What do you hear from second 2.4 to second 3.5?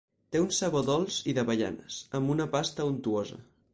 pasta untuosa.